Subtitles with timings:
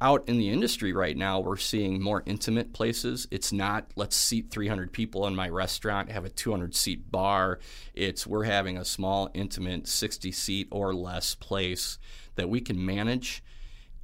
[0.00, 3.26] out in the industry right now, we're seeing more intimate places.
[3.30, 7.58] It's not let's seat 300 people in my restaurant, have a 200 seat bar.
[7.94, 11.98] It's we're having a small, intimate 60 seat or less place
[12.34, 13.42] that we can manage.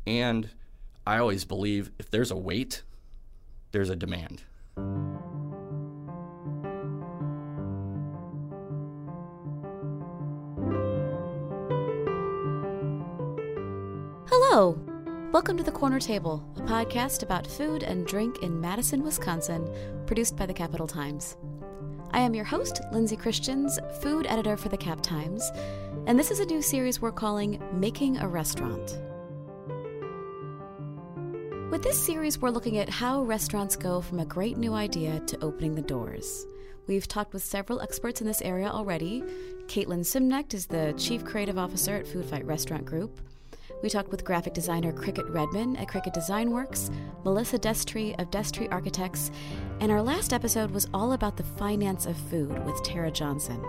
[0.06, 0.48] And
[1.06, 2.82] I always believe if there's a wait,
[3.72, 4.44] there's a demand.
[14.26, 14.91] Hello!
[15.32, 19.66] Welcome to The Corner Table, a podcast about food and drink in Madison, Wisconsin,
[20.04, 21.38] produced by the Capital Times.
[22.10, 25.50] I am your host, Lindsay Christians, food editor for the Cap Times,
[26.06, 28.98] and this is a new series we're calling Making a Restaurant.
[31.70, 35.42] With this series, we're looking at how restaurants go from a great new idea to
[35.42, 36.44] opening the doors.
[36.86, 39.22] We've talked with several experts in this area already.
[39.64, 43.18] Caitlin Suemnicht is the Chief Creative Officer at Food Fight Restaurant Group.
[43.82, 46.88] We talked with graphic designer Cricket Redman at Cricket Design Works,
[47.24, 49.32] Melissa Destree of Destree Architects,
[49.80, 53.60] and our last episode was all about the finance of food with Tara Johnson.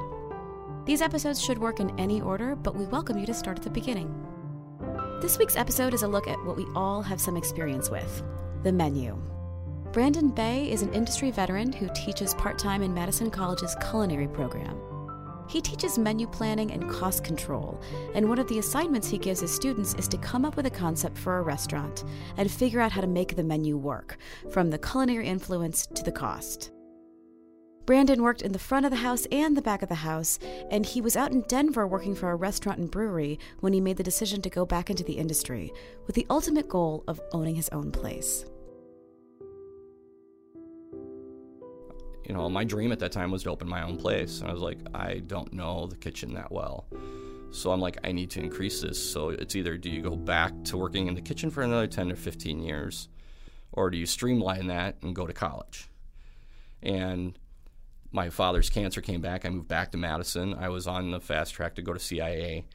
[0.86, 3.72] These episodes should work in any order, but we welcome you to start at the
[3.72, 4.14] beginning.
[5.20, 8.24] This week's episode is a look at what we all have some experience with
[8.62, 9.20] the menu.
[9.92, 14.80] Brandon Bay is an industry veteran who teaches part time in Madison College's culinary program.
[15.48, 17.80] He teaches menu planning and cost control,
[18.16, 20.72] and one of the assignments he gives his students is to come up with a
[20.72, 22.04] concept for a restaurant
[22.38, 24.18] and figure out how to make the menu work,
[24.52, 26.72] from the culinary influence to the cost.
[27.86, 30.40] Brandon worked in the front of the house and the back of the house,
[30.72, 33.98] and he was out in Denver working for a restaurant and brewery when he made
[33.98, 35.74] the decision to go back into the industry,
[36.08, 38.46] with the ultimate goal of owning his own place.
[42.26, 44.40] You know, my dream at that time was to open my own place.
[44.40, 46.86] And I was like, I don't know the kitchen that well.
[47.52, 49.12] So I'm like, I need to increase this.
[49.12, 52.12] So it's either do you go back to working in the kitchen for another 10
[52.12, 53.10] or 15 years,
[53.72, 55.90] or do you streamline that and go to college?
[56.82, 57.38] And
[58.12, 59.46] my father's cancer came back.
[59.46, 60.54] I moved back to Madison.
[60.54, 62.66] I was on the fast track to go to CIA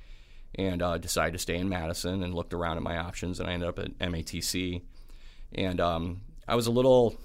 [0.55, 3.41] and uh, decided to stay in Madison and looked around at my options.
[3.41, 4.83] And I ended up at MATC.
[5.55, 7.17] And um, I was a little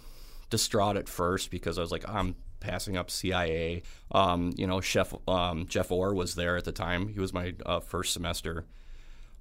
[0.54, 3.82] distraught at first because I was like, I'm passing up CIA.
[4.12, 7.08] Um, you know, Chef um, Jeff Orr was there at the time.
[7.08, 8.68] He was my uh, first semester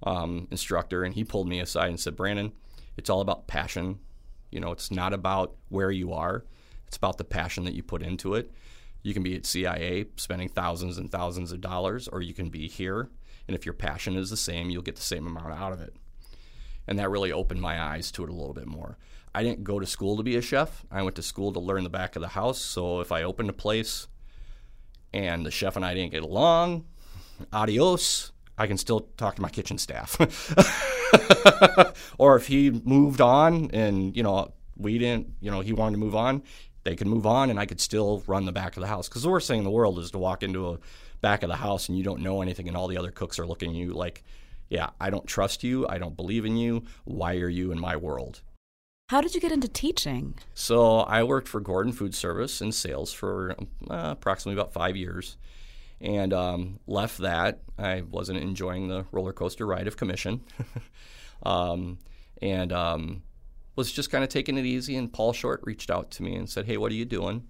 [0.04, 2.52] um, instructor, and he pulled me aside and said, Brandon,
[2.96, 3.98] it's all about passion.
[4.50, 6.46] You know, it's not about where you are.
[6.86, 8.50] It's about the passion that you put into it.
[9.02, 12.68] You can be at CIA spending thousands and thousands of dollars, or you can be
[12.68, 13.10] here.
[13.46, 15.94] And if your passion is the same, you'll get the same amount out of it.
[16.88, 18.96] And that really opened my eyes to it a little bit more.
[19.34, 20.84] I didn't go to school to be a chef.
[20.90, 22.60] I went to school to learn the back of the house.
[22.60, 24.06] So if I opened a place
[25.12, 26.84] and the chef and I didn't get along,
[27.52, 28.32] adios.
[28.58, 30.18] I can still talk to my kitchen staff.
[32.18, 35.98] or if he moved on and, you know, we didn't, you know, he wanted to
[35.98, 36.42] move on,
[36.84, 39.08] they could move on and I could still run the back of the house.
[39.08, 40.78] Because the worst thing in the world is to walk into a
[41.22, 43.46] back of the house and you don't know anything and all the other cooks are
[43.46, 44.22] looking at you like,
[44.68, 45.86] yeah, I don't trust you.
[45.88, 46.84] I don't believe in you.
[47.04, 48.42] Why are you in my world?
[49.12, 50.36] How did you get into teaching?
[50.54, 53.54] So I worked for Gordon Food Service in sales for
[53.90, 55.36] uh, approximately about five years,
[56.00, 57.60] and um, left that.
[57.78, 60.40] I wasn't enjoying the roller coaster ride of commission,
[61.42, 61.98] um,
[62.40, 63.22] and um,
[63.76, 64.96] was just kind of taking it easy.
[64.96, 67.46] And Paul Short reached out to me and said, "Hey, what are you doing?"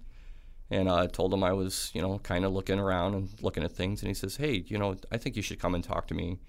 [0.69, 3.63] And I uh, told him I was, you know, kind of looking around and looking
[3.63, 4.01] at things.
[4.01, 6.39] And he says, "Hey, you know, I think you should come and talk to me,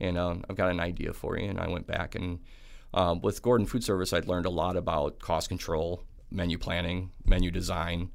[0.00, 2.40] and uh, I've got an idea for you." And I went back and
[2.94, 7.50] um, with Gordon Food Service, I'd learned a lot about cost control, menu planning, menu
[7.50, 8.10] design.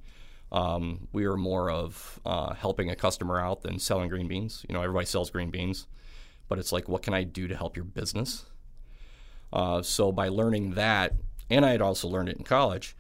[0.51, 4.65] Um, we were more of uh, helping a customer out than selling green beans.
[4.67, 5.87] You know, everybody sells green beans,
[6.47, 8.45] but it's like, what can I do to help your business?
[9.53, 11.13] Uh, so by learning that,
[11.49, 12.95] and I had also learned it in college,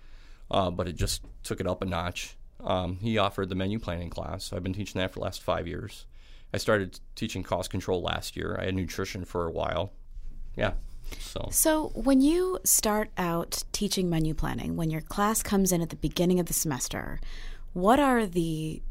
[0.49, 2.37] uh, but it just took it up a notch.
[2.63, 4.53] Um, he offered the menu planning class.
[4.53, 6.05] I've been teaching that for the last five years.
[6.53, 8.57] I started teaching cost control last year.
[8.59, 9.93] I had nutrition for a while.
[10.55, 10.73] Yeah,
[11.19, 11.47] so.
[11.51, 15.95] so, when you start out teaching menu planning, when your class comes in at the
[15.95, 17.19] beginning of the semester,
[17.73, 18.81] what are the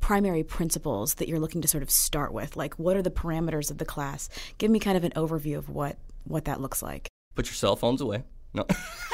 [0.00, 2.56] primary principles that you're looking to sort of start with?
[2.56, 4.28] Like, what are the parameters of the class?
[4.58, 7.08] Give me kind of an overview of what what that looks like.
[7.34, 8.24] Put your cell phones away.
[8.54, 8.64] No.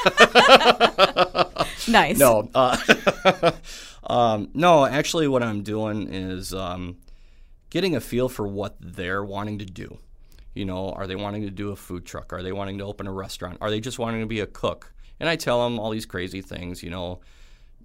[1.87, 2.17] nice.
[2.17, 2.49] No.
[2.55, 3.51] Uh,
[4.07, 4.85] um, no.
[4.85, 6.97] Actually, what I'm doing is um,
[7.69, 9.97] getting a feel for what they're wanting to do.
[10.53, 12.31] You know, are they wanting to do a food truck?
[12.31, 13.57] Are they wanting to open a restaurant?
[13.61, 14.93] Are they just wanting to be a cook?
[15.19, 17.21] And I tell them all these crazy things, you know,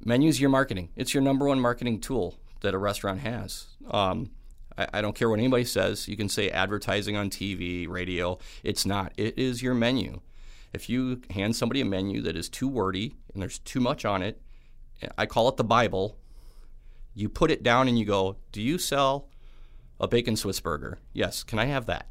[0.05, 0.91] menus your marketing.
[0.97, 3.67] It's your number one marketing tool that a restaurant has.
[3.91, 4.31] Um,
[4.77, 6.09] I, I, don't care what anybody says.
[6.09, 8.39] You can say advertising on TV, radio.
[8.63, 9.13] It's not.
[9.17, 10.21] It is your menu.
[10.73, 14.23] If you hand somebody a menu that is too wordy and there's too much on
[14.23, 14.41] it,
[15.17, 16.19] I call it the Bible.
[17.15, 19.29] You put it down and you go, Do you sell
[20.01, 20.99] a bacon Swiss burger?
[21.13, 21.43] Yes.
[21.43, 22.09] Can I have that?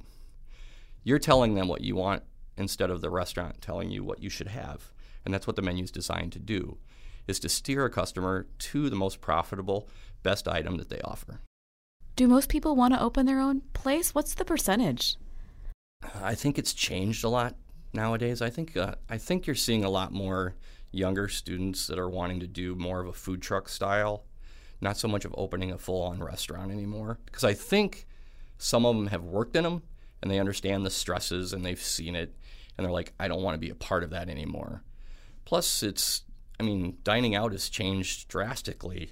[1.07, 2.23] You're telling them what you want
[2.57, 4.91] instead of the restaurant telling you what you should have.
[5.23, 6.79] And that's what the menu is designed to do,
[7.27, 9.87] is to steer a customer to the most profitable,
[10.21, 11.39] best item that they offer.
[12.17, 14.13] Do most people want to open their own place?
[14.13, 15.15] What's the percentage?
[16.21, 17.55] I think it's changed a lot
[17.93, 18.41] nowadays.
[18.41, 20.55] I think uh, I think you're seeing a lot more
[20.91, 24.25] younger students that are wanting to do more of a food truck style,
[24.81, 27.17] not so much of opening a full-on restaurant anymore.
[27.27, 28.07] Because I think
[28.57, 29.83] some of them have worked in them
[30.21, 32.33] and they understand the stresses and they've seen it
[32.77, 34.83] and they're like, I don't want to be a part of that anymore.
[35.45, 36.23] Plus, it's
[36.59, 39.11] I mean, dining out has changed drastically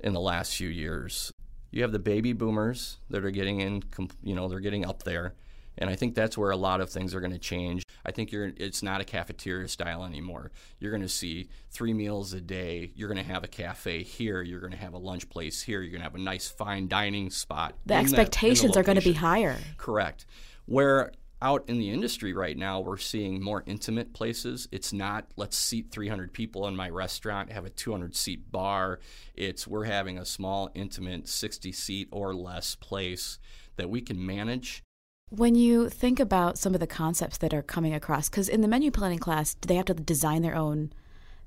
[0.00, 1.32] in the last few years.
[1.70, 3.82] You have the baby boomers that are getting in,
[4.22, 5.34] you know, they're getting up there
[5.78, 7.84] and I think that's where a lot of things are going to change.
[8.04, 10.50] I think you're it's not a cafeteria style anymore.
[10.80, 12.92] You're going to see three meals a day.
[12.94, 14.42] You're going to have a cafe here.
[14.42, 15.80] You're going to have a lunch place here.
[15.80, 17.74] You're going to have a nice fine dining spot.
[17.86, 19.56] The expectations the, are going to be higher.
[19.76, 20.26] Correct.
[20.66, 24.68] Where out in the industry right now, we're seeing more intimate places.
[24.72, 28.98] It's not let's seat 300 people in my restaurant, have a 200 seat bar.
[29.34, 33.38] It's we're having a small, intimate 60 seat or less place
[33.76, 34.82] that we can manage
[35.30, 38.68] when you think about some of the concepts that are coming across, because in the
[38.68, 40.92] menu planning class, do they have to design their own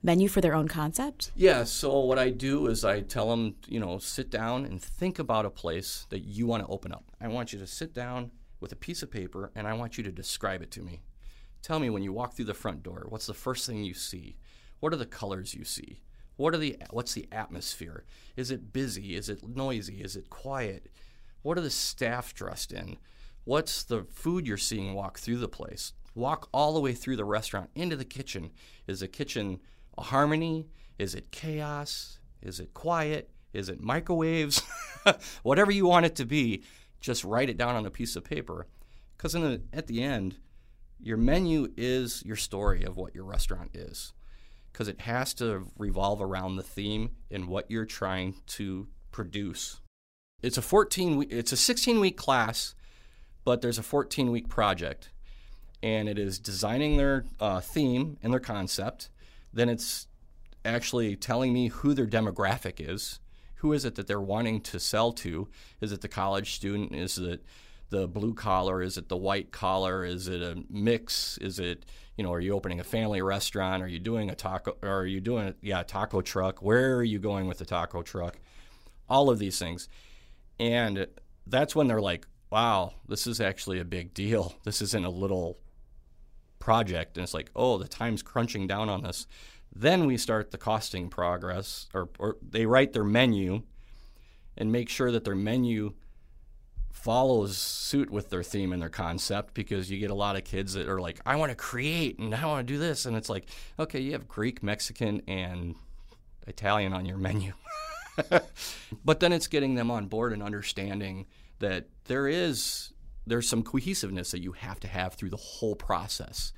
[0.03, 1.31] menu for their own concept?
[1.35, 1.63] Yeah.
[1.63, 5.45] So what I do is I tell them, you know, sit down and think about
[5.45, 7.03] a place that you want to open up.
[7.19, 10.03] I want you to sit down with a piece of paper and I want you
[10.03, 11.01] to describe it to me.
[11.61, 14.37] Tell me when you walk through the front door, what's the first thing you see?
[14.79, 16.01] What are the colors you see?
[16.35, 18.03] What are the what's the atmosphere?
[18.35, 19.15] Is it busy?
[19.15, 20.01] Is it noisy?
[20.01, 20.87] Is it quiet?
[21.43, 22.97] What are the staff dressed in?
[23.43, 25.93] What's the food you're seeing walk through the place?
[26.13, 28.51] Walk all the way through the restaurant into the kitchen.
[28.87, 29.59] Is the kitchen
[29.97, 30.67] a harmony?
[30.99, 32.19] Is it chaos?
[32.41, 33.29] Is it quiet?
[33.53, 34.61] Is it microwaves?
[35.43, 36.63] Whatever you want it to be,
[36.99, 38.67] just write it down on a piece of paper.
[39.17, 40.37] Because at the end,
[40.99, 44.13] your menu is your story of what your restaurant is.
[44.71, 49.81] Because it has to revolve around the theme and what you're trying to produce.
[50.41, 52.75] It's a 14 week, it's a 16 week class
[53.43, 55.09] but there's a 14 week project
[55.83, 59.09] and it is designing their uh, theme and their concept.
[59.53, 60.07] Then it's
[60.63, 63.19] actually telling me who their demographic is.
[63.55, 65.47] Who is it that they're wanting to sell to?
[65.81, 66.95] Is it the college student?
[66.95, 67.43] Is it
[67.89, 68.81] the blue collar?
[68.81, 70.05] Is it the white collar?
[70.05, 71.37] Is it a mix?
[71.39, 71.85] Is it
[72.17, 72.33] you know?
[72.33, 73.83] Are you opening a family restaurant?
[73.83, 74.77] Are you doing a taco?
[74.83, 76.61] Are you doing a, yeah taco truck?
[76.61, 78.39] Where are you going with the taco truck?
[79.09, 79.89] All of these things,
[80.59, 81.07] and
[81.45, 84.55] that's when they're like, wow, this is actually a big deal.
[84.63, 85.57] This isn't a little
[86.59, 87.17] project.
[87.17, 89.25] And it's like, oh, the time's crunching down on this.
[89.73, 93.63] Then we start the costing progress, or, or they write their menu
[94.57, 95.93] and make sure that their menu
[96.91, 100.73] follows suit with their theme and their concept because you get a lot of kids
[100.73, 103.05] that are like, I want to create and I want to do this.
[103.05, 103.47] And it's like,
[103.79, 105.75] okay, you have Greek, Mexican, and
[106.47, 107.53] Italian on your menu.
[109.05, 111.25] but then it's getting them on board and understanding
[111.61, 112.91] that there is
[113.25, 116.51] there's some cohesiveness that you have to have through the whole process.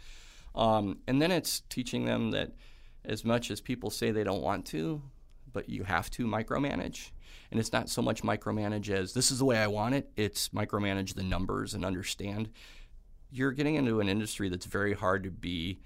[0.56, 2.54] Um, and then it's teaching them that
[3.06, 5.02] as much as people say they don't want to,
[5.52, 7.12] but you have to micromanage.
[7.52, 10.50] And it's not so much micromanage as this is the way I want it, it's
[10.50, 12.50] micromanage the numbers and understand.
[13.30, 15.80] You're getting into an industry that's very hard to be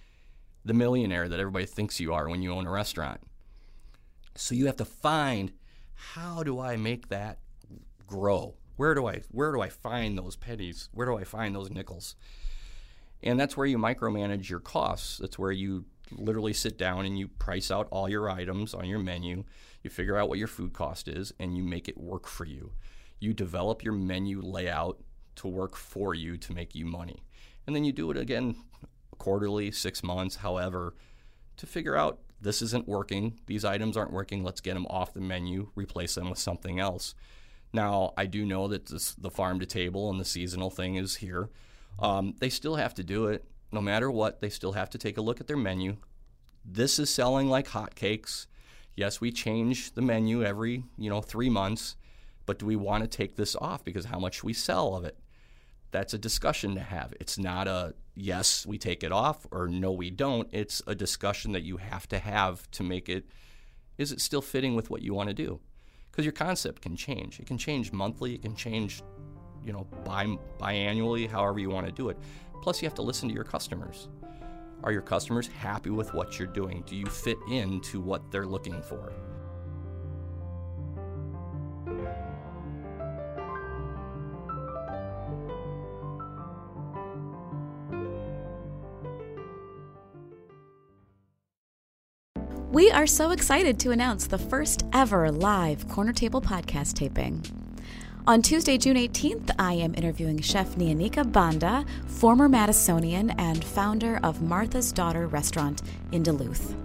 [0.63, 3.21] the millionaire that everybody thinks you are when you own a restaurant.
[4.35, 5.51] So you have to find
[5.95, 7.39] how do I make that
[8.05, 8.55] grow?
[8.77, 10.89] Where do I where do I find those pennies?
[10.93, 12.15] Where do I find those nickels?
[13.21, 15.17] And that's where you micromanage your costs.
[15.17, 18.99] That's where you literally sit down and you price out all your items on your
[18.99, 19.43] menu.
[19.83, 22.71] You figure out what your food cost is and you make it work for you.
[23.19, 24.99] You develop your menu layout
[25.37, 27.23] to work for you to make you money.
[27.65, 28.55] And then you do it again
[29.17, 30.93] quarterly, 6 months, however,
[31.57, 35.21] to figure out this isn't working, these items aren't working, let's get them off the
[35.21, 37.15] menu, replace them with something else.
[37.77, 41.17] Now, I do know that this, the farm to table and the seasonal thing is
[41.17, 41.51] here.
[41.99, 43.45] Um, they still have to do it.
[43.71, 45.97] No matter what, they still have to take a look at their menu.
[46.65, 48.47] This is selling like hotcakes.
[48.95, 51.97] Yes, we change the menu every, you know, three months,
[52.47, 55.19] but do we want to take this off because how much we sell of it?
[55.91, 57.13] That's a discussion to have.
[57.19, 60.49] It's not a yes, we take it off or no, we don't.
[60.51, 63.27] It's a discussion that you have to have to make it
[63.99, 65.59] is it still fitting with what you want to do?
[66.11, 67.39] Because your concept can change.
[67.39, 68.35] It can change monthly.
[68.35, 69.03] It can change,
[69.63, 70.25] you know, bi
[70.59, 72.17] biannually, however you want to do it.
[72.61, 74.09] Plus, you have to listen to your customers.
[74.83, 76.83] Are your customers happy with what you're doing?
[76.85, 79.13] Do you fit into what they're looking for?
[92.77, 97.43] We are so excited to announce the first ever live Corner Table podcast taping.
[98.27, 104.43] On Tuesday, June 18th, I am interviewing Chef Nyanyika Banda, former Madisonian and founder of
[104.43, 105.81] Martha's Daughter restaurant
[106.11, 106.75] in Duluth.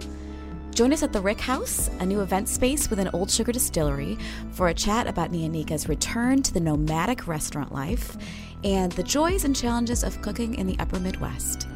[0.73, 4.17] Join us at the Rick House, a new event space within an Old Sugar Distillery,
[4.49, 8.17] for a chat about Nyanyika's return to the nomadic restaurant life
[8.63, 11.67] and the joys and challenges of cooking in the upper Midwest.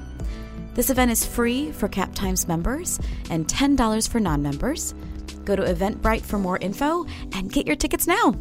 [0.77, 2.99] This event is free for Cap Times members
[3.31, 4.93] and $10 for non members.
[5.43, 7.03] Go to Eventbrite for more info
[7.33, 8.35] and get your tickets now.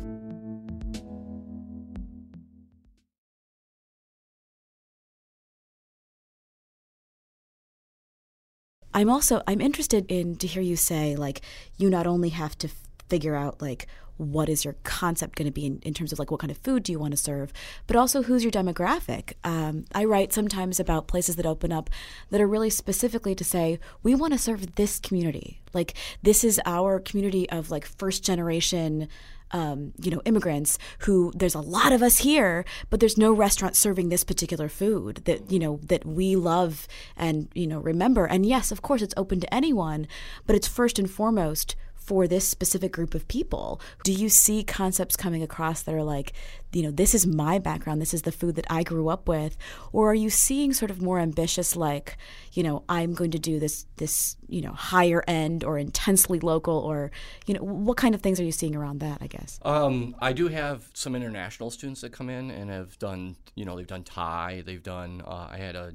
[8.92, 11.40] I'm also I'm interested in to hear you say like
[11.78, 12.68] you not only have to
[13.08, 13.86] figure out like
[14.16, 16.56] what is your concept going to be in, in, terms of like what kind of
[16.58, 17.52] food do you want to serve
[17.86, 21.90] but also who's your demographic um, i write sometimes about places that open up
[22.30, 26.60] that are really specifically to say we want to serve this community like this is
[26.64, 29.08] our community of like first generation
[29.52, 33.76] um, you know, immigrants who there's a lot of us here, but there's no restaurant
[33.76, 38.26] serving this particular food that, you know, that we love and, you know, remember.
[38.26, 40.08] And yes, of course, it's open to anyone,
[40.46, 43.80] but it's first and foremost for this specific group of people?
[44.04, 46.32] Do you see concepts coming across that are like,
[46.72, 49.56] you know, this is my background, this is the food that I grew up with?
[49.92, 52.16] Or are you seeing sort of more ambitious like,
[52.52, 56.78] you know, I'm going to do this this, you know, higher end or intensely local
[56.78, 57.10] or,
[57.46, 59.58] you know, what kind of things are you seeing around that, I guess?
[59.62, 63.76] Um, I do have some international students that come in and have done, you know,
[63.76, 65.92] they've done Thai, they've done uh, I had a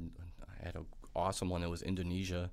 [0.60, 2.50] I had an awesome one that was Indonesia.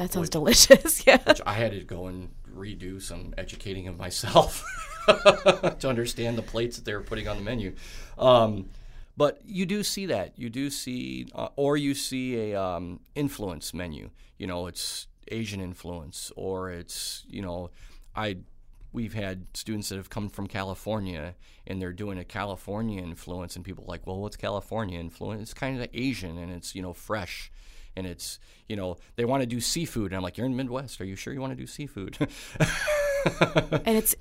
[0.00, 1.06] That sounds which, delicious.
[1.06, 1.18] Yeah.
[1.24, 4.64] Which I had to go and redo some educating of myself
[5.06, 7.74] to understand the plates that they were putting on the menu.
[8.16, 8.70] Um,
[9.18, 10.38] but you do see that.
[10.38, 14.08] You do see, uh, or you see a um, influence menu.
[14.38, 17.70] You know, it's Asian influence, or it's you know,
[18.16, 18.38] I
[18.94, 21.34] we've had students that have come from California
[21.66, 25.42] and they're doing a California influence, and people are like, well, what's California influence?
[25.42, 27.52] It's kind of Asian and it's you know fresh
[27.96, 31.00] and it's you know they want to do seafood and i'm like you're in midwest.
[31.00, 32.16] Are you sure you want to do seafood
[33.84, 34.14] and it's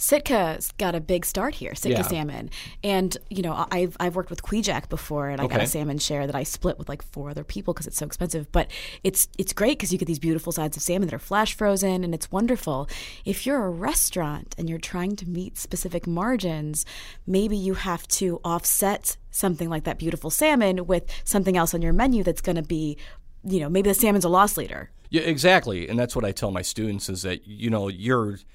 [0.00, 2.02] Sitka's got a big start here, Sitka yeah.
[2.02, 2.48] salmon.
[2.82, 5.56] And, you know, I've, I've worked with Kviak before and I okay.
[5.56, 8.06] got a salmon share that I split with like four other people because it's so
[8.06, 8.50] expensive.
[8.50, 8.70] But
[9.04, 12.02] it's it's great because you get these beautiful sides of salmon that are flash frozen
[12.02, 12.88] and it's wonderful.
[13.26, 16.86] If you're a restaurant and you're trying to meet specific margins,
[17.26, 21.92] maybe you have to offset something like that beautiful salmon with something else on your
[21.92, 22.96] menu that's going to be,
[23.44, 24.90] you know, maybe the salmon's a loss leader.
[25.10, 25.88] Yeah, exactly.
[25.88, 28.38] And that's what I tell my students is that, you know, you're–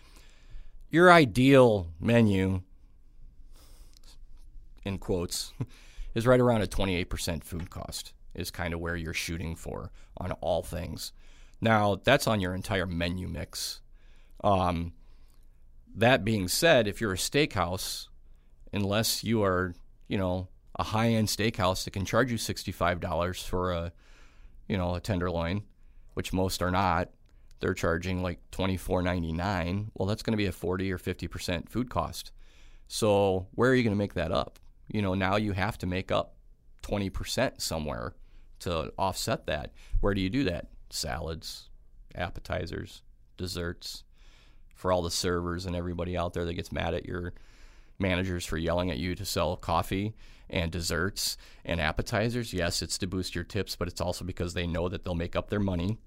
[0.95, 2.61] your ideal menu,
[4.85, 5.51] in quotes,
[6.15, 10.31] is right around a 28% food cost, is kind of where you're shooting for on
[10.33, 11.11] all things.
[11.59, 13.81] Now, that's on your entire menu mix.
[14.41, 14.93] Um,
[15.95, 18.07] that being said, if you're a steakhouse,
[18.71, 19.73] unless you are,
[20.07, 20.47] you know,
[20.79, 23.91] a high end steakhouse that can charge you $65 for a,
[24.69, 25.63] you know, a tenderloin,
[26.15, 27.11] which most are not,
[27.59, 32.31] they're charging like $24.99, well, that's going to be a 40 or 50% food cost.
[32.87, 34.59] So where are you going to make that up?
[34.87, 36.35] You know, now you have to make up
[36.83, 38.13] 20% somewhere
[38.59, 39.71] to offset that.
[40.01, 40.67] Where do you do that?
[40.89, 41.69] Salads,
[42.13, 43.01] appetizers,
[43.37, 44.03] desserts.
[44.75, 47.33] For all the servers and everybody out there that gets mad at your
[47.97, 50.13] managers for yelling at you to sell coffee
[50.49, 54.67] and desserts and appetizers, yes, it's to boost your tips, but it's also because they
[54.67, 55.97] know that they'll make up their money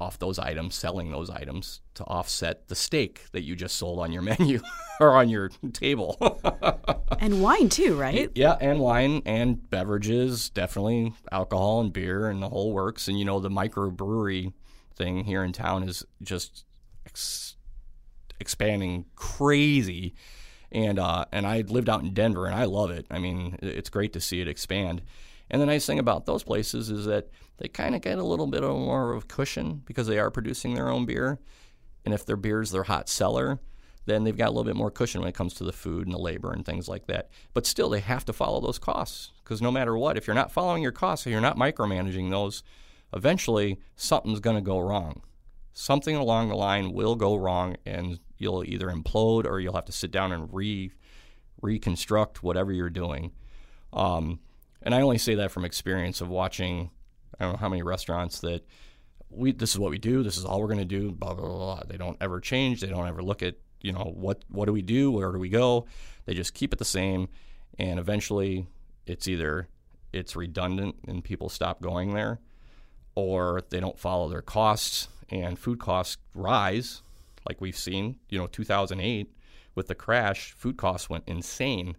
[0.00, 4.12] off those items, selling those items to offset the steak that you just sold on
[4.12, 4.60] your menu
[5.00, 6.16] or on your table.
[7.20, 8.30] and wine too, right?
[8.34, 13.08] Yeah, and wine and beverages, definitely alcohol and beer and the whole works.
[13.08, 14.52] And you know, the microbrewery
[14.96, 16.64] thing here in town is just
[17.06, 17.56] ex-
[18.40, 20.14] expanding crazy.
[20.72, 23.06] And uh, and I lived out in Denver and I love it.
[23.10, 25.02] I mean, it's great to see it expand.
[25.50, 28.46] And the nice thing about those places is that they kind of get a little
[28.46, 31.38] bit of more of cushion because they are producing their own beer.
[32.04, 33.60] And if their beer is their hot seller,
[34.06, 36.14] then they've got a little bit more cushion when it comes to the food and
[36.14, 37.30] the labor and things like that.
[37.54, 40.52] But still, they have to follow those costs because no matter what, if you're not
[40.52, 42.62] following your costs, if you're not micromanaging those,
[43.14, 45.22] eventually something's going to go wrong.
[45.72, 49.92] Something along the line will go wrong, and you'll either implode or you'll have to
[49.92, 50.92] sit down and re
[51.62, 53.32] reconstruct whatever you're doing.
[53.92, 54.40] Um,
[54.84, 56.90] and I only say that from experience of watching
[57.40, 58.64] I don't know how many restaurants that
[59.30, 61.46] we this is what we do, this is all we're going to do, blah, blah
[61.48, 61.82] blah blah.
[61.88, 62.80] They don't ever change.
[62.80, 65.48] They don't ever look at you know what what do we do, where do we
[65.48, 65.86] go.
[66.26, 67.28] They just keep it the same,
[67.78, 68.66] and eventually
[69.06, 69.68] it's either
[70.12, 72.40] it's redundant and people stop going there,
[73.14, 77.02] or they don't follow their costs and food costs rise,
[77.48, 78.16] like we've seen.
[78.28, 79.32] You know, 2008
[79.74, 81.96] with the crash, food costs went insane,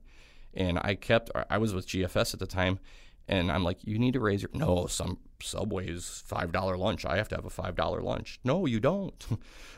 [0.56, 2.80] and I kept I was with GFS at the time
[3.28, 4.86] and I'm like, you need to raise your no.
[4.88, 7.06] Some Subway's five dollar lunch.
[7.06, 8.40] I have to have a five dollar lunch.
[8.44, 9.26] No, you don't.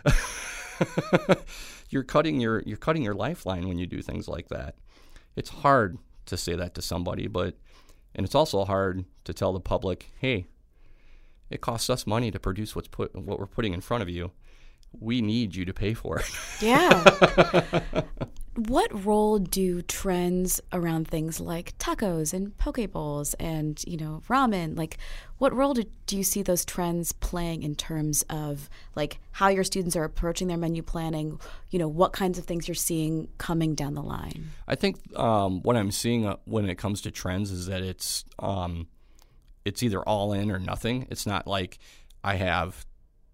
[1.89, 4.75] you're cutting your you're cutting your lifeline when you do things like that.
[5.36, 7.55] It's hard to say that to somebody, but
[8.15, 10.48] and it's also hard to tell the public, hey,
[11.50, 14.31] it costs us money to produce what's put what we're putting in front of you.
[15.00, 16.29] We need you to pay for it.
[16.62, 17.81] Yeah.
[18.58, 24.76] what role do trends around things like tacos and poke bowls and you know ramen
[24.76, 24.98] like
[25.38, 29.64] what role do, do you see those trends playing in terms of like how your
[29.64, 31.40] students are approaching their menu planning?
[31.70, 34.50] You know what kinds of things you're seeing coming down the line?
[34.68, 38.26] I think um, what i'm seeing uh, when it comes to trends is that it's
[38.40, 38.88] um,
[39.64, 41.08] it's either all in or nothing.
[41.12, 41.78] It's not like
[42.24, 42.86] i have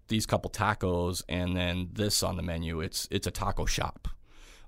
[0.08, 2.80] these couple tacos and then this on the menu.
[2.80, 4.08] It's it's a taco shop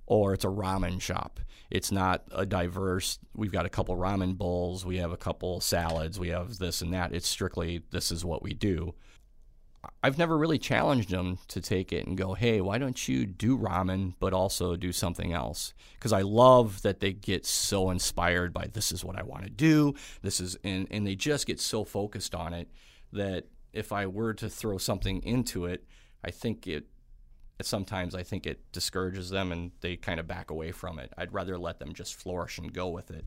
[0.07, 1.41] or it's a ramen shop.
[1.71, 6.19] It's not a diverse, we've got a couple ramen bowls, we have a couple salads,
[6.19, 7.13] we have this and that.
[7.13, 8.95] It's strictly, this is what we do.
[10.03, 13.59] I've never really challenged them to take it and go, hey, why don't you do
[13.59, 15.75] ramen, but also do something else?
[15.95, 19.51] Because I love that they get so inspired by this is what I want to
[19.51, 19.95] do.
[20.23, 22.69] This is, and, and they just get so focused on it
[23.13, 25.85] that if I were to throw something into it,
[26.25, 26.87] I think it
[27.65, 31.13] sometimes I think it discourages them and they kind of back away from it.
[31.17, 33.25] I'd rather let them just flourish and go with it.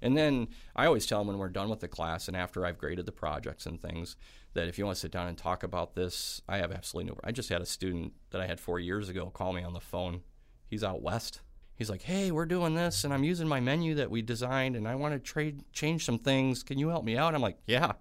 [0.00, 2.78] And then I always tell them when we're done with the class and after I've
[2.78, 4.16] graded the projects and things
[4.54, 7.18] that if you want to sit down and talk about this, I have absolutely no.
[7.24, 9.80] I just had a student that I had four years ago call me on the
[9.80, 10.22] phone.
[10.68, 11.40] He's out west.
[11.74, 14.86] He's like, "Hey, we're doing this, and I'm using my menu that we designed, and
[14.86, 16.62] I want to trade change some things.
[16.62, 17.92] Can you help me out?" I'm like, "Yeah."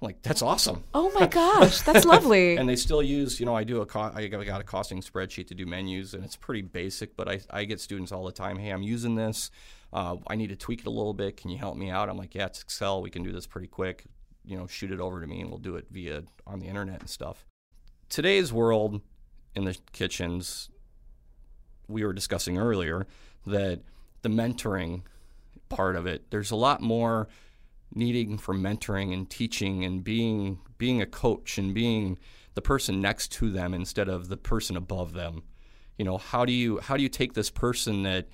[0.00, 0.84] I'm like, that's awesome.
[0.92, 2.56] Oh my gosh, that's lovely.
[2.56, 5.46] and they still use, you know, I do a co- I got a costing spreadsheet
[5.48, 7.16] to do menus, and it's pretty basic.
[7.16, 8.58] But I, I get students all the time.
[8.58, 9.50] Hey, I'm using this.
[9.92, 11.38] Uh, I need to tweak it a little bit.
[11.38, 12.10] Can you help me out?
[12.10, 13.00] I'm like, yeah, it's Excel.
[13.00, 14.04] We can do this pretty quick.
[14.44, 17.00] You know, shoot it over to me, and we'll do it via on the internet
[17.00, 17.46] and stuff.
[18.10, 19.00] Today's world
[19.54, 20.68] in the kitchens,
[21.88, 23.06] we were discussing earlier
[23.46, 23.80] that
[24.22, 25.02] the mentoring
[25.68, 27.28] part of it, there's a lot more
[27.94, 32.18] needing for mentoring and teaching and being being a coach and being
[32.54, 35.42] the person next to them instead of the person above them.
[35.98, 38.28] You know, how do you how do you take this person that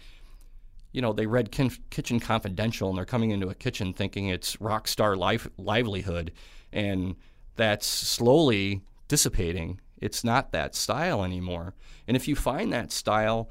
[0.92, 4.60] you know they read Kin- Kitchen Confidential and they're coming into a kitchen thinking it's
[4.60, 6.32] rock star life livelihood
[6.72, 7.16] and
[7.56, 9.80] that's slowly dissipating.
[10.00, 11.74] It's not that style anymore.
[12.08, 13.50] And if you find that style,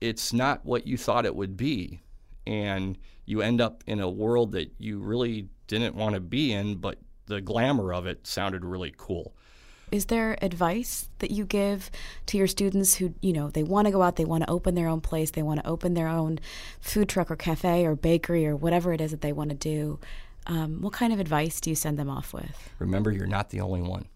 [0.00, 2.00] it's not what you thought it would be.
[2.48, 6.76] And you end up in a world that you really didn't want to be in,
[6.76, 9.34] but the glamour of it sounded really cool.
[9.92, 11.90] Is there advice that you give
[12.26, 14.74] to your students who, you know, they want to go out, they want to open
[14.74, 16.40] their own place, they want to open their own
[16.80, 19.98] food truck or cafe or bakery or whatever it is that they want to do?
[20.46, 22.70] Um, what kind of advice do you send them off with?
[22.78, 24.06] Remember, you're not the only one.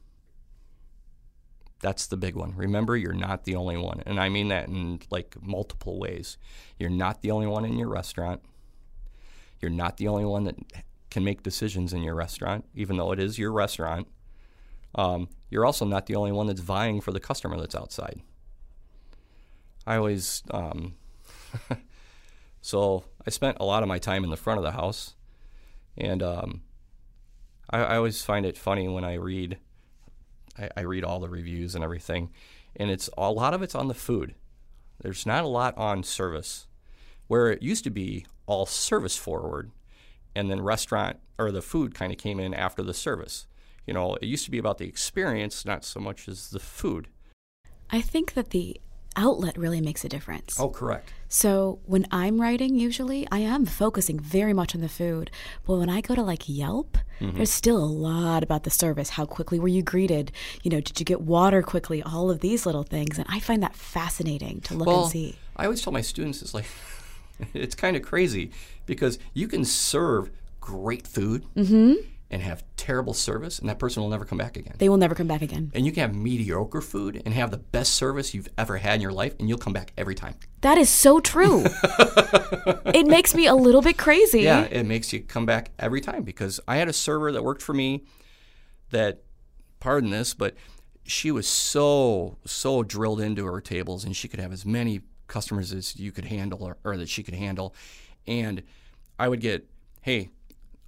[1.83, 2.55] That's the big one.
[2.57, 4.03] Remember, you're not the only one.
[4.07, 6.39] And I mean that in like multiple ways.
[6.79, 8.41] You're not the only one in your restaurant.
[9.61, 10.57] You're not the only one that
[11.11, 14.09] can make decisions in your restaurant, even though it is your restaurant.
[14.95, 18.21] Um, you're also not the only one that's vying for the customer that's outside.
[19.87, 20.95] I always, um,
[22.63, 25.15] so I spent a lot of my time in the front of the house,
[25.99, 26.63] and um,
[27.71, 29.59] I, I, always find it funny when I read,
[30.59, 32.31] I, I read all the reviews and everything,
[32.77, 34.35] and it's a lot of it's on the food.
[35.01, 36.67] There's not a lot on service,
[37.27, 39.71] where it used to be all service forward,
[40.35, 43.47] and then restaurant or the food kind of came in after the service.
[43.87, 47.09] You know, it used to be about the experience, not so much as the food.
[47.91, 48.81] I think that the
[49.17, 50.59] outlet really makes a difference.
[50.59, 51.13] Oh, correct.
[51.29, 55.31] So when I'm writing, usually I am focusing very much on the food.
[55.67, 57.37] But when I go to like Yelp, mm-hmm.
[57.37, 59.11] there's still a lot about the service.
[59.11, 60.33] How quickly were you greeted?
[60.63, 62.03] You know, did you get water quickly?
[62.03, 63.19] All of these little things.
[63.19, 65.37] And I find that fascinating to look well, and see.
[65.57, 66.67] I always tell my students, it's like,
[67.55, 68.51] it's kind of crazy
[68.85, 71.95] because you can serve great food mm-hmm.
[72.33, 74.75] And have terrible service, and that person will never come back again.
[74.79, 75.71] They will never come back again.
[75.75, 79.01] And you can have mediocre food and have the best service you've ever had in
[79.03, 80.35] your life, and you'll come back every time.
[80.63, 81.65] That is so true.
[82.87, 84.41] it makes me a little bit crazy.
[84.41, 87.63] Yeah, it makes you come back every time because I had a server that worked
[87.63, 88.05] for me
[88.91, 89.23] that,
[89.79, 90.55] pardon this, but
[91.05, 95.73] she was so so drilled into her tables, and she could have as many customers
[95.73, 97.75] as you could handle, or, or that she could handle,
[98.27, 98.63] and
[99.19, 99.69] I would get,
[100.01, 100.31] hey.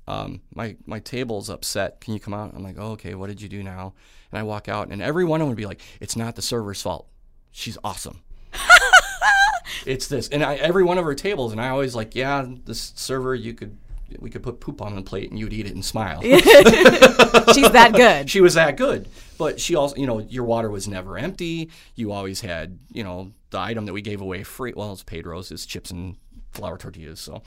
[0.07, 2.01] Um, my my table's upset.
[2.01, 2.53] Can you come out?
[2.55, 3.14] I'm like, oh, okay.
[3.14, 3.95] What did you do now?
[4.31, 6.43] And I walk out, and every one of them would be like, it's not the
[6.43, 7.09] server's fault.
[7.53, 8.21] She's awesome
[9.87, 12.93] it's this, and I, every one of her tables, and I always like, yeah, this
[12.97, 13.77] server, you could,
[14.19, 16.21] we could put poop on the plate, and you'd eat it and smile.
[16.23, 18.31] She's that good.
[18.31, 21.71] she was that good, but she also, you know, your water was never empty.
[21.95, 24.73] You always had, you know, the item that we gave away free.
[24.75, 26.17] Well, it's Pedro's, it's chips and
[26.55, 27.21] flour tortillas.
[27.21, 27.43] So,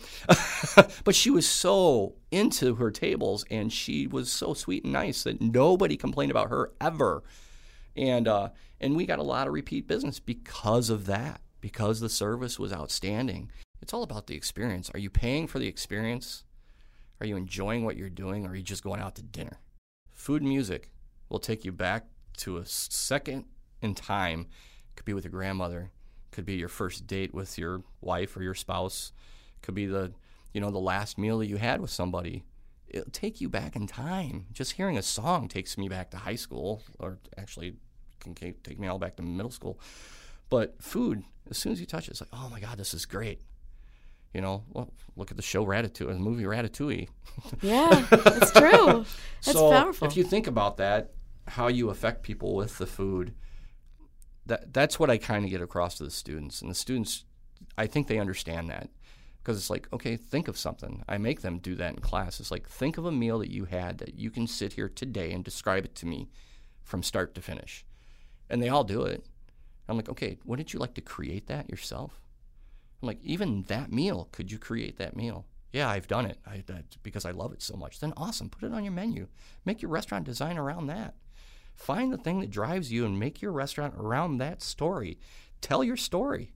[1.04, 5.42] but she was so into her tables, and she was so sweet and nice that
[5.42, 7.24] nobody complained about her ever.
[7.96, 12.10] And uh, and we got a lot of repeat business because of that because the
[12.10, 13.52] service was outstanding.
[13.82, 14.92] It's all about the experience.
[14.94, 16.44] Are you paying for the experience?
[17.20, 18.46] Are you enjoying what you're doing?
[18.46, 19.60] Or are you just going out to dinner?
[20.14, 20.92] Food and music
[21.30, 22.06] will take you back
[22.38, 23.46] to a second
[23.82, 24.48] in time.
[24.96, 25.92] Could be with your grandmother,
[26.38, 29.12] could be your first date with your wife or your spouse,
[29.64, 30.12] could be the
[30.54, 32.44] you know the last meal that you had with somebody.
[32.88, 34.46] It'll take you back in time.
[34.54, 37.74] Just hearing a song takes me back to high school, or actually
[38.20, 39.80] can take me all back to middle school.
[40.52, 43.08] But food, as soon as you touch it, it's like, oh my God, this is
[43.08, 43.42] great.
[44.32, 47.08] You know, well, look at the show Ratatouille, the movie Ratatouille.
[47.64, 49.06] Yeah, it's true.
[49.44, 50.08] That's so powerful.
[50.08, 51.14] If you think about that,
[51.48, 53.34] how you affect people with the food,
[54.48, 56.62] that that's what I kind of get across to the students.
[56.62, 57.26] And the students,
[57.78, 58.90] I think they understand that
[59.42, 61.04] because it's like, okay, think of something.
[61.08, 62.40] I make them do that in class.
[62.40, 65.32] It's like, think of a meal that you had that you can sit here today
[65.32, 66.30] and describe it to me
[66.84, 67.86] from start to finish.
[68.50, 69.26] And they all do it.
[69.88, 72.20] I'm like, okay, wouldn't you like to create that yourself?
[73.02, 75.46] I'm like, even that meal, could you create that meal?
[75.72, 76.64] Yeah, I've done it I,
[77.04, 78.00] because I love it so much.
[78.00, 79.28] Then awesome, put it on your menu.
[79.66, 81.16] Make your restaurant design around that.
[81.78, 85.20] Find the thing that drives you and make your restaurant around that story.
[85.62, 86.52] Tell your story.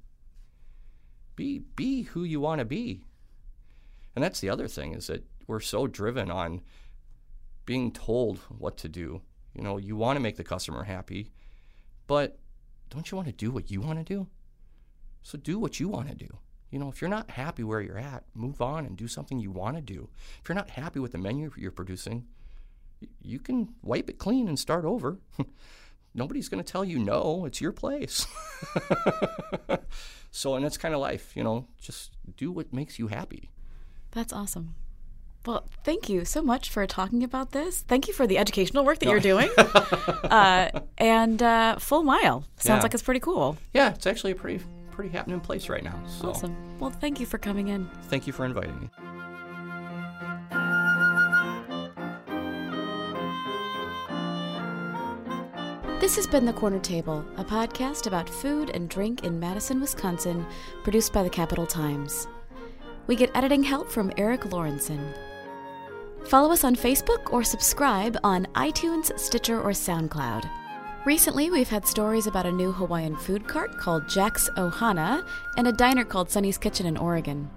[1.36, 3.06] Be be who you want to be.
[4.16, 6.62] And that's the other thing is that we're so driven on
[7.66, 9.22] being told what to do.
[9.54, 11.32] You know, you want to make the customer happy,
[12.08, 12.40] but
[12.90, 14.28] don't you want to do what you want to do?
[15.22, 16.38] So do what you want to do.
[16.72, 19.52] You know, if you're not happy where you're at, move on and do something you
[19.52, 20.10] want to do.
[20.42, 22.26] If you're not happy with the menu you're producing,
[23.22, 25.20] you can wipe it clean and start over.
[26.14, 27.46] Nobody's going to tell you no.
[27.46, 28.28] It's your place.
[30.32, 33.50] so, and that's kind of life, you know, just do what makes you happy.
[34.12, 34.76] That's awesome.
[35.46, 37.82] Well, thank you so much for talking about this.
[37.82, 39.12] Thank you for the educational work that no.
[39.12, 39.50] you're doing.
[39.58, 42.84] uh, and uh, Full Mile sounds yeah.
[42.84, 43.58] like it's pretty cool.
[43.74, 46.00] Yeah, it's actually a pretty pretty happening place right now.
[46.06, 46.30] So.
[46.30, 46.78] Awesome.
[46.78, 47.90] Well, thank you for coming in.
[48.04, 48.90] Thank you for inviting me.
[56.02, 60.48] This has been The Corner Table, a podcast about food and drink in Madison, Wisconsin,
[60.82, 62.28] produced by the Capital Times.
[63.06, 65.16] We get editing help from Eric Lawrenson.
[66.26, 70.50] Follow us on Facebook or subscribe on iTunes, Stitcher, or SoundCloud.
[71.06, 75.24] Recently, we've had stories about a new Hawaiian food cart called Jack's Ohana
[75.56, 77.48] and a diner called Sunny's Kitchen in Oregon.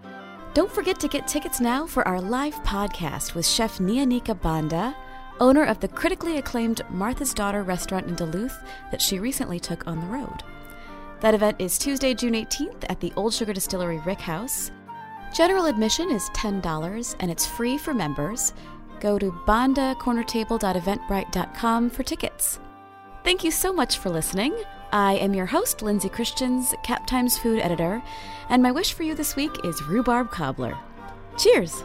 [0.52, 4.94] Don't forget to get tickets now for our live podcast with Chef Nyanyika Banda,
[5.40, 8.56] owner of the critically acclaimed Martha's Daughter restaurant in Duluth
[8.90, 10.42] that she recently took on the road.
[11.20, 14.70] That event is Tuesday, June 18th at the Old Sugar Distillery Rick House.
[15.34, 18.52] General admission is $10 and it's free for members.
[19.00, 22.60] Go to bandacornertable.eventbrite.com for tickets.
[23.24, 24.54] Thank you so much for listening.
[24.92, 28.00] I am your host, Lindsay Christians, Cap Times food editor,
[28.48, 30.78] and my wish for you this week is rhubarb cobbler.
[31.36, 31.82] Cheers!